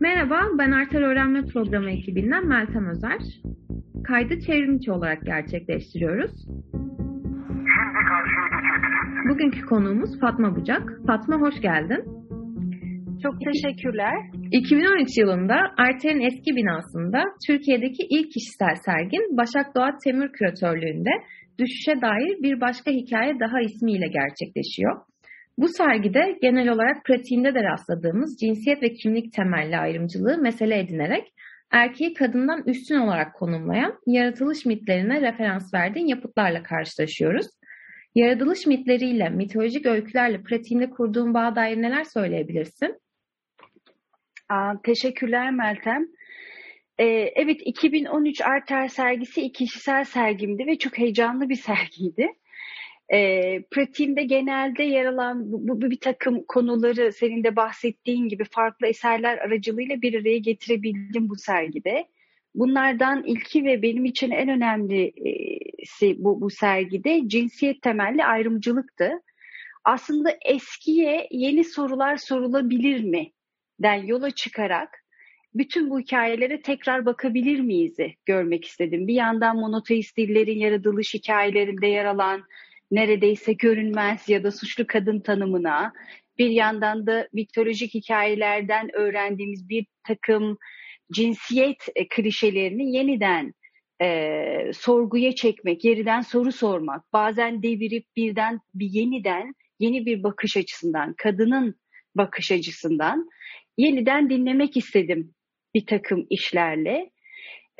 [0.00, 3.20] Merhaba, ben Arter Öğrenme Programı ekibinden Meltem Özer.
[4.04, 6.46] Kaydı çevrimiçi olarak gerçekleştiriyoruz.
[6.46, 9.28] Şimdi karşıya.
[9.28, 11.00] Bugünkü konuğumuz Fatma Bucak.
[11.06, 12.29] Fatma hoş geldin.
[13.22, 14.14] Çok teşekkürler.
[14.52, 21.10] 2013 yılında Arter'in eski binasında Türkiye'deki ilk kişisel sergin Başak Doğat Temür Küratörlüğü'nde
[21.58, 25.00] Düşüşe dair bir başka hikaye daha ismiyle gerçekleşiyor.
[25.58, 31.24] Bu sergide genel olarak pratiğinde de rastladığımız cinsiyet ve kimlik temelli ayrımcılığı mesele edinerek
[31.70, 37.46] erkeği kadından üstün olarak konumlayan yaratılış mitlerine referans verdiğin yapıtlarla karşılaşıyoruz.
[38.14, 43.00] Yaratılış mitleriyle, mitolojik öykülerle pratiğinde kurduğun bağ dair neler söyleyebilirsin?
[44.50, 46.06] Aa, teşekkürler Meltem.
[46.98, 47.04] Ee,
[47.36, 52.28] evet 2013 Arter sergisi kişisel sergimdi ve çok heyecanlı bir sergiydi.
[53.08, 53.18] E,
[53.70, 59.38] pratiğimde genelde yer alan bu, bu bir takım konuları senin de bahsettiğin gibi farklı eserler
[59.38, 62.06] aracılığıyla bir araya getirebildim bu sergide.
[62.54, 69.10] Bunlardan ilki ve benim için en önemlisi bu, bu sergide cinsiyet temelli ayrımcılıktı.
[69.84, 73.30] Aslında eskiye yeni sorular sorulabilir mi?
[73.82, 75.04] Den yola çıkarak
[75.54, 79.08] bütün bu hikayelere tekrar bakabilir miyiz görmek istedim.
[79.08, 82.44] Bir yandan monoteist dillerin yaratılış hikayelerinde yer alan
[82.90, 85.92] neredeyse görünmez ya da suçlu kadın tanımına,
[86.38, 90.58] bir yandan da mitolojik hikayelerden öğrendiğimiz bir takım
[91.12, 93.54] cinsiyet e, klişelerini yeniden
[94.02, 101.14] e, sorguya çekmek, yeriden soru sormak, bazen devirip birden bir yeniden yeni bir bakış açısından,
[101.18, 101.74] kadının
[102.14, 103.28] bakış açısından
[103.80, 105.34] yeniden dinlemek istedim
[105.74, 107.10] bir takım işlerle.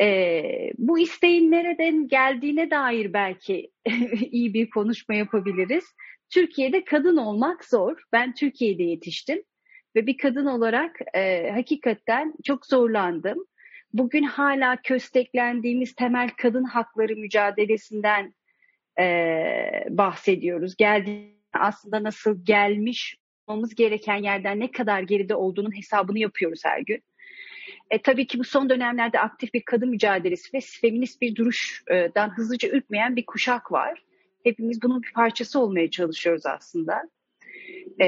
[0.00, 3.70] Ee, bu isteğin nereden geldiğine dair belki
[4.30, 5.84] iyi bir konuşma yapabiliriz.
[6.30, 8.02] Türkiye'de kadın olmak zor.
[8.12, 9.42] Ben Türkiye'de yetiştim
[9.96, 13.46] ve bir kadın olarak e, hakikaten çok zorlandım.
[13.92, 18.34] Bugün hala kösteklendiğimiz temel kadın hakları mücadelesinden
[19.00, 19.04] e,
[19.88, 20.76] bahsediyoruz.
[20.76, 23.19] Geldi aslında nasıl gelmiş
[23.50, 27.02] olmamız gereken yerden ne kadar geride olduğunun hesabını yapıyoruz her gün.
[27.90, 32.68] E, tabii ki bu son dönemlerde aktif bir kadın mücadelesi ve feminist bir duruştan hızlıca
[32.68, 34.02] ürkmeyen bir kuşak var.
[34.44, 37.02] Hepimiz bunun bir parçası olmaya çalışıyoruz aslında.
[38.00, 38.06] E,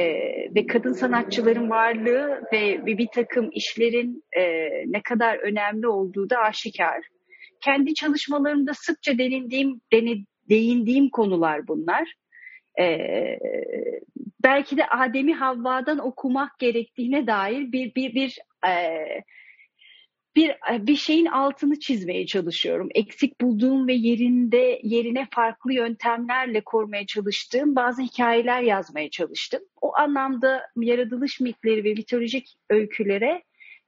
[0.55, 4.43] ve kadın sanatçıların varlığı ve bir, bir takım işlerin e,
[4.87, 7.03] ne kadar önemli olduğu da aşikar.
[7.61, 9.81] Kendi çalışmalarımda sıkça denildiğim,
[10.49, 12.15] değindiğim konular bunlar.
[12.81, 12.87] E,
[14.45, 18.99] belki de Adem'i Havva'dan okumak gerektiğine dair bir bir bir e,
[20.37, 22.89] bir e, bir şeyin altını çizmeye çalışıyorum.
[22.95, 29.63] Eksik bulduğum ve yerinde yerine farklı yöntemlerle korumaya çalıştığım bazı hikayeler yazmaya çalıştım.
[29.81, 33.43] O anlamda yaratılış mitleri ve mitolojik öykülere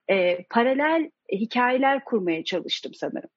[0.09, 3.31] e, paralel hikayeler kurmaya çalıştım sanırım.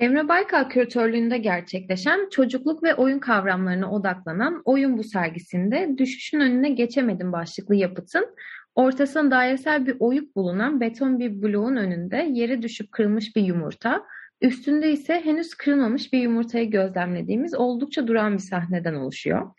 [0.00, 7.32] Emre Baykal küratörlüğünde gerçekleşen çocukluk ve oyun kavramlarına odaklanan Oyun Bu sergisinde Düşüşün Önüne Geçemedim
[7.32, 8.34] başlıklı yapıtın
[8.74, 14.06] ortasında dairesel bir oyuk bulunan beton bir bloğun önünde yere düşüp kırılmış bir yumurta,
[14.40, 19.50] üstünde ise henüz kırılmamış bir yumurtayı gözlemlediğimiz oldukça duran bir sahneden oluşuyor.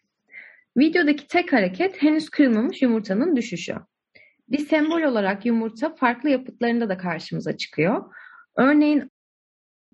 [0.78, 3.76] Videodaki tek hareket henüz kırılmamış yumurtanın düşüşü.
[4.50, 8.14] Bir sembol olarak yumurta farklı yapıtlarında da karşımıza çıkıyor.
[8.56, 9.12] Örneğin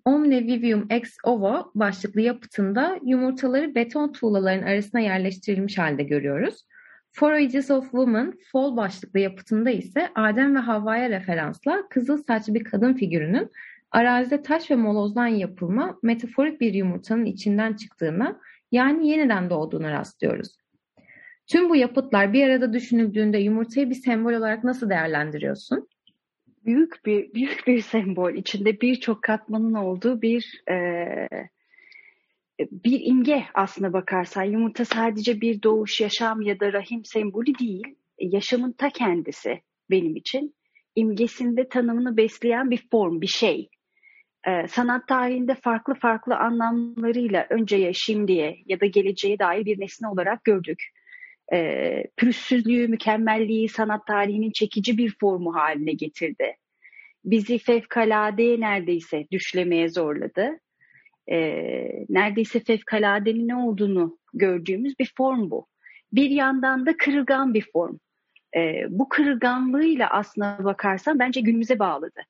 [0.08, 6.64] Omne Vivium Ex Ovo başlıklı yapıtında yumurtaları beton tuğlaların arasına yerleştirilmiş halde görüyoruz.
[7.12, 12.64] For Ages of Woman Fall başlıklı yapıtında ise Adem ve Havva'ya referansla kızıl saçlı bir
[12.64, 13.50] kadın figürünün
[13.90, 18.40] arazide taş ve molozdan yapılma metaforik bir yumurtanın içinden çıktığına
[18.72, 20.56] yani yeniden doğduğuna rastlıyoruz.
[21.46, 25.88] Tüm bu yapıtlar bir arada düşünüldüğünde yumurtayı bir sembol olarak nasıl değerlendiriyorsun?
[26.68, 28.34] Büyük bir büyük bir sembol.
[28.34, 30.76] İçinde birçok katmanın olduğu bir e,
[32.60, 34.42] bir imge aslına bakarsan.
[34.42, 37.84] Yumurta sadece bir doğuş yaşam ya da rahim sembolü değil
[38.18, 39.60] yaşamın ta kendisi
[39.90, 40.54] benim için.
[40.96, 43.68] İmgesinde tanımını besleyen bir form bir şey.
[44.46, 50.44] Ee, sanat tarihinde farklı farklı anlamlarıyla önceye şimdiye ya da geleceğe dair bir nesne olarak
[50.44, 50.82] gördük
[51.52, 56.56] e, pürüzsüzlüğü, mükemmelliği sanat tarihinin çekici bir formu haline getirdi.
[57.24, 60.58] Bizi fevkaladeye neredeyse düşlemeye zorladı.
[61.30, 61.38] E,
[62.08, 65.66] neredeyse fevkaladenin ne olduğunu gördüğümüz bir form bu.
[66.12, 67.96] Bir yandan da kırılgan bir form.
[68.56, 72.20] E, bu kırılganlığıyla aslına bakarsan bence günümüze bağladı.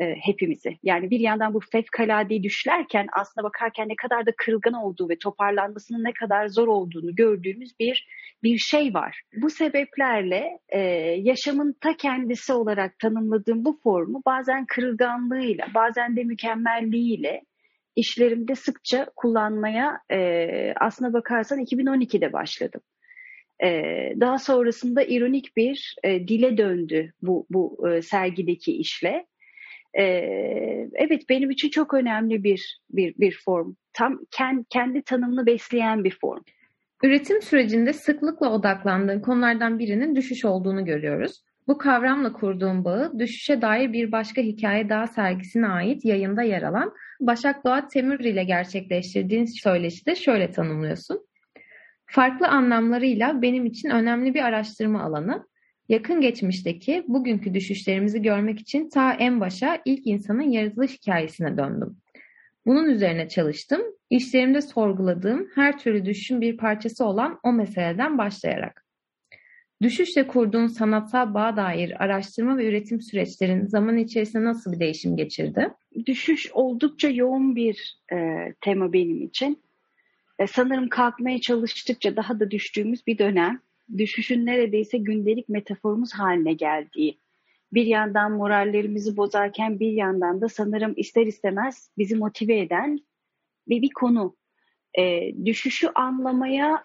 [0.00, 0.78] e, hepimizi.
[0.82, 6.04] Yani bir yandan bu fevkaladeyi düşlerken aslında bakarken ne kadar da kırılgan olduğu ve toparlanmasının
[6.04, 8.06] ne kadar zor olduğunu gördüğümüz bir
[8.44, 9.22] bir şey var.
[9.36, 10.78] Bu sebeplerle e,
[11.20, 17.42] yaşamın ta kendisi olarak tanımladığım bu formu bazen kırılganlığıyla, bazen de mükemmelliğiyle
[17.96, 22.80] işlerimde sıkça kullanmaya e, aslına bakarsan 2012'de başladım.
[23.62, 23.68] E,
[24.20, 29.26] daha sonrasında ironik bir e, dile döndü bu, bu e, sergideki işle.
[29.98, 30.04] E,
[30.94, 33.74] evet benim için çok önemli bir bir bir form.
[33.92, 36.42] Tam kendi, kendi tanımını besleyen bir form.
[37.04, 41.44] Üretim sürecinde sıklıkla odaklandığın konulardan birinin düşüş olduğunu görüyoruz.
[41.68, 46.92] Bu kavramla kurduğum bağı düşüşe dair bir başka hikaye daha sergisine ait yayında yer alan
[47.20, 51.26] Başak Doğa Temür ile gerçekleştirdiğin söyleşide şöyle tanımlıyorsun.
[52.06, 55.46] Farklı anlamlarıyla benim için önemli bir araştırma alanı.
[55.88, 61.96] Yakın geçmişteki bugünkü düşüşlerimizi görmek için ta en başa ilk insanın yaratılış hikayesine döndüm.
[62.66, 63.82] Bunun üzerine çalıştım.
[64.14, 68.84] İşlerimde sorguladığım her türlü düşüşün bir parçası olan o meseleden başlayarak.
[69.82, 75.68] Düşüşle kurduğun sanatsal bağ dair araştırma ve üretim süreçlerin zaman içerisinde nasıl bir değişim geçirdi?
[76.06, 78.16] Düşüş oldukça yoğun bir e,
[78.60, 79.62] tema benim için.
[80.38, 83.60] E, sanırım kalkmaya çalıştıkça daha da düştüğümüz bir dönem.
[83.98, 87.18] Düşüşün neredeyse gündelik metaforumuz haline geldiği.
[87.72, 93.00] Bir yandan morallerimizi bozarken bir yandan da sanırım ister istemez bizi motive eden
[93.68, 94.36] bir, bir konu.
[94.98, 96.84] E, düşüşü anlamaya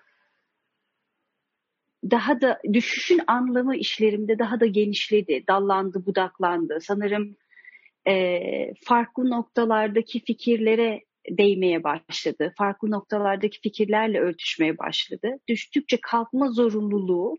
[2.12, 6.78] daha da düşüşün anlamı işlerimde daha da genişledi, dallandı, budaklandı.
[6.82, 7.36] Sanırım
[8.08, 8.40] e,
[8.86, 12.54] farklı noktalardaki fikirlere değmeye başladı.
[12.58, 15.32] Farklı noktalardaki fikirlerle örtüşmeye başladı.
[15.48, 17.38] Düştükçe kalkma zorunluluğu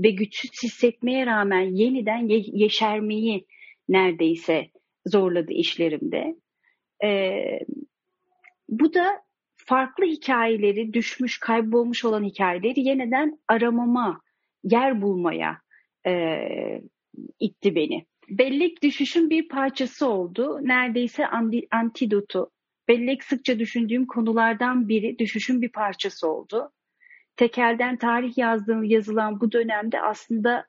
[0.00, 3.46] ve güçsüz hissetmeye rağmen yeniden ye- yeşermeyi
[3.88, 4.70] neredeyse
[5.06, 6.36] zorladı işlerimde.
[7.04, 7.58] Ee,
[8.70, 9.22] bu da
[9.56, 14.20] farklı hikayeleri, düşmüş, kaybolmuş olan hikayeleri yeniden aramama,
[14.64, 15.60] yer bulmaya
[16.06, 16.38] e,
[17.40, 18.06] itti beni.
[18.28, 20.58] Bellek düşüşün bir parçası oldu.
[20.62, 21.26] Neredeyse
[21.70, 22.50] antidotu.
[22.88, 26.72] Bellek sıkça düşündüğüm konulardan biri düşüşün bir parçası oldu.
[27.36, 30.66] Tekelden tarih yazdığım yazılan bu dönemde aslında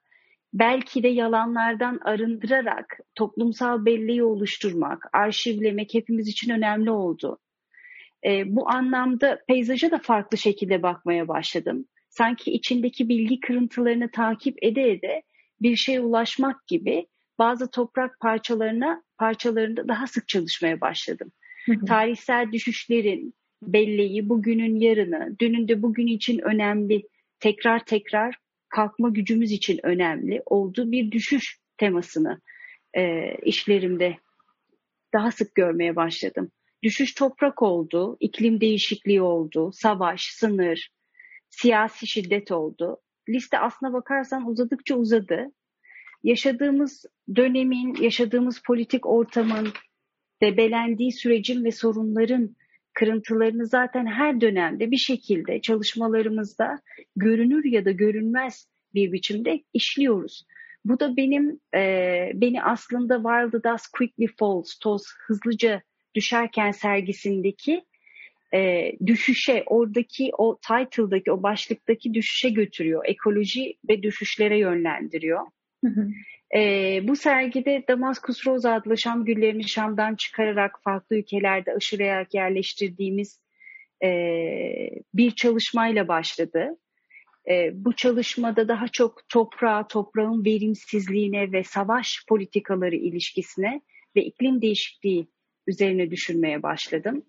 [0.53, 7.39] belki de yalanlardan arındırarak toplumsal belleği oluşturmak, arşivlemek hepimiz için önemli oldu.
[8.25, 11.85] E, bu anlamda peyzaja da farklı şekilde bakmaya başladım.
[12.09, 15.23] Sanki içindeki bilgi kırıntılarını takip ede ede
[15.61, 17.07] bir şeye ulaşmak gibi
[17.39, 21.31] bazı toprak parçalarına parçalarında daha sık çalışmaya başladım.
[21.87, 23.33] Tarihsel düşüşlerin
[23.63, 27.03] belleği, bugünün yarını, dünün de bugün için önemli,
[27.39, 28.35] tekrar tekrar
[28.69, 32.41] kalkma gücümüz için önemli olduğu bir düşüş temasını
[32.93, 34.17] e, işlerimde
[35.13, 36.51] daha sık görmeye başladım.
[36.83, 40.89] Düşüş toprak oldu, iklim değişikliği oldu, savaş, sınır,
[41.49, 42.97] siyasi şiddet oldu.
[43.29, 45.51] Liste aslına bakarsan uzadıkça uzadı.
[46.23, 47.05] Yaşadığımız
[47.35, 49.67] dönemin, yaşadığımız politik ortamın,
[50.41, 52.55] debelendiği sürecin ve sorunların
[52.93, 56.79] kırıntılarını zaten her dönemde bir şekilde çalışmalarımızda
[57.15, 60.45] görünür ya da görünmez bir biçimde işliyoruz.
[60.85, 61.81] Bu da benim e,
[62.33, 65.81] beni aslında the Dust Quickly Falls, toz hızlıca
[66.15, 67.85] düşerken sergisindeki
[68.53, 73.05] e, düşüşe, oradaki o title'daki, o başlıktaki düşüşe götürüyor.
[73.05, 75.41] Ekoloji ve düşüşlere yönlendiriyor.
[75.85, 76.07] Hı hı.
[76.59, 83.39] E, bu sergide Damaskus Roza adlı Şam güllerini Şam'dan çıkararak farklı ülkelerde aşılayarak yerleştirdiğimiz
[84.03, 84.09] e,
[85.13, 86.77] bir çalışmayla başladı.
[87.49, 93.81] E, bu çalışmada daha çok toprağa, toprağın verimsizliğine ve savaş politikaları ilişkisine
[94.15, 95.27] ve iklim değişikliği
[95.67, 97.23] üzerine düşünmeye başladım.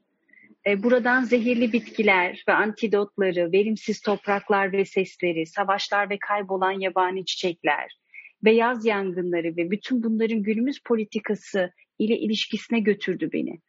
[0.66, 7.98] E, buradan zehirli bitkiler ve antidotları, verimsiz topraklar ve sesleri, savaşlar ve kaybolan yabani çiçekler,
[8.42, 13.60] beyaz yangınları ve bütün bunların günümüz politikası ile ilişkisine götürdü beni.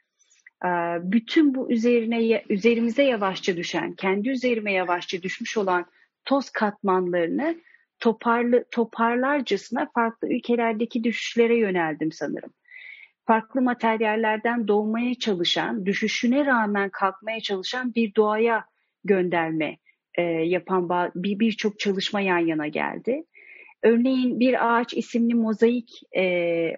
[0.65, 0.69] E,
[1.11, 5.85] bütün bu üzerine üzerimize yavaşça düşen, kendi üzerime yavaşça düşmüş olan
[6.25, 7.61] toz katmanlarını
[7.99, 12.53] toparlı toparlarcasına farklı ülkelerdeki düşüşlere yöneldim sanırım
[13.25, 18.65] farklı materyallerden doğmaya çalışan, düşüşüne rağmen kalkmaya çalışan bir doğaya
[19.03, 19.77] gönderme
[20.15, 23.23] e, yapan bir birçok çalışma yan yana geldi.
[23.83, 26.23] Örneğin Bir Ağaç isimli mozaik e,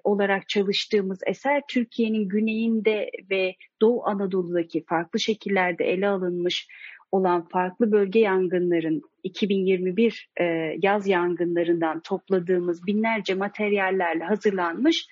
[0.03, 6.67] olarak çalıştığımız eser Türkiye'nin güneyinde ve Doğu Anadolu'daki farklı şekillerde ele alınmış
[7.11, 10.43] olan farklı bölge yangınların 2021 e,
[10.81, 15.07] yaz yangınlarından topladığımız binlerce materyallerle hazırlanmış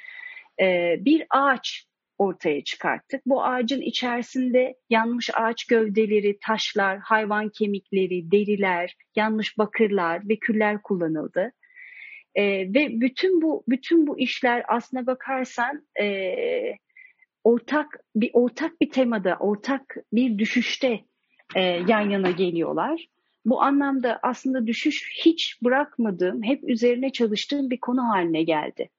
[0.61, 1.85] e, bir ağaç
[2.17, 3.21] ortaya çıkarttık.
[3.25, 11.51] Bu ağacın içerisinde yanmış ağaç gövdeleri, taşlar, hayvan kemikleri, deriler, yanmış bakırlar ve küller kullanıldı.
[12.35, 12.43] E,
[12.73, 16.35] ve bütün bu bütün bu işler aslına bakarsan e,
[17.43, 20.99] ortak bir ortak bir temada, ortak bir düşüşte
[21.55, 23.07] e, yan yana geliyorlar.
[23.45, 28.89] Bu anlamda aslında düşüş hiç bırakmadığım, hep üzerine çalıştığım bir konu haline geldi.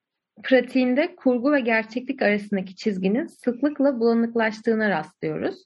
[0.43, 5.64] Pratiğinde kurgu ve gerçeklik arasındaki çizginin sıklıkla bulanıklaştığına rastlıyoruz.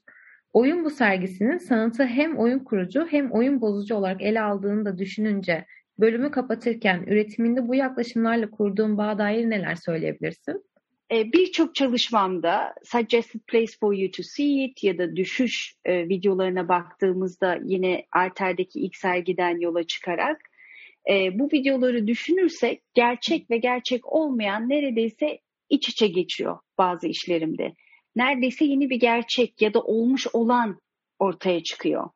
[0.53, 5.65] Oyun bu sergisinin sanatı hem oyun kurucu hem oyun bozucu olarak ele aldığını da düşününce
[5.99, 10.63] bölümü kapatırken üretiminde bu yaklaşımlarla kurduğun bağ dair neler söyleyebilirsin?
[11.11, 16.67] E, birçok çalışmamda Suggested Place for You to See It ya da düşüş e, videolarına
[16.67, 20.48] baktığımızda yine Alter'deki ilk sergiden yola çıkarak
[21.09, 25.39] e, bu videoları düşünürsek gerçek ve gerçek olmayan neredeyse
[25.69, 27.73] iç içe geçiyor bazı işlerimde.
[28.15, 30.79] Neredeyse yeni bir gerçek ya da olmuş olan
[31.19, 32.09] ortaya çıkıyor.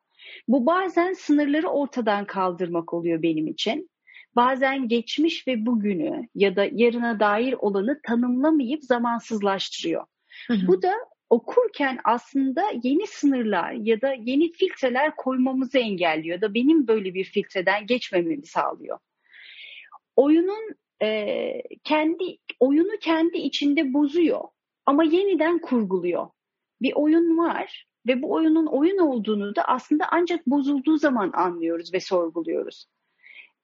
[0.48, 3.90] Bu bazen sınırları ortadan kaldırmak oluyor benim için
[4.36, 10.04] bazen geçmiş ve bugünü ya da yarına dair olanı tanımlamayıp zamansızlaştırıyor.
[10.46, 10.66] Hı hı.
[10.66, 10.92] Bu da
[11.30, 17.86] okurken aslında yeni sınırlar ya da yeni filtreler koymamızı engelliyor da benim böyle bir filtreden
[17.86, 18.98] geçmememi sağlıyor.
[20.16, 21.52] Oyunun e,
[21.84, 24.40] kendi oyunu kendi içinde bozuyor
[24.86, 26.28] ama yeniden kurguluyor.
[26.82, 32.00] Bir oyun var ve bu oyunun oyun olduğunu da aslında ancak bozulduğu zaman anlıyoruz ve
[32.00, 32.86] sorguluyoruz.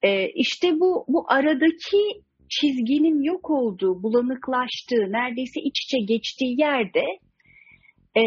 [0.01, 7.03] E, işte bu, bu aradaki çizginin yok olduğu, bulanıklaştığı, neredeyse iç içe geçtiği yerde
[8.17, 8.23] e,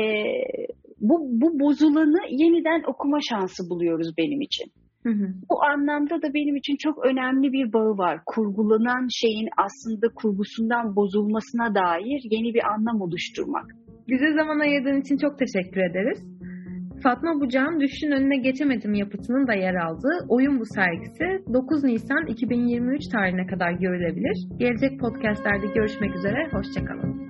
[1.01, 4.67] bu, bu bozulanı yeniden okuma şansı buluyoruz benim için.
[5.07, 5.27] Hı hı.
[5.51, 8.21] Bu anlamda da benim için çok önemli bir bağı var.
[8.27, 13.67] Kurgulanan şeyin aslında kurgusundan bozulmasına dair yeni bir anlam oluşturmak.
[14.09, 16.19] Bize zaman ayırdığın için çok teşekkür ederiz.
[17.03, 21.25] Fatma Bucağ'ın Düşün Önüne Geçemedim yapıtının da yer aldığı Oyun Bu sergisi
[21.55, 24.59] 9 Nisan 2023 tarihine kadar görülebilir.
[24.59, 27.24] Gelecek podcastlerde görüşmek üzere, hoşçakalın.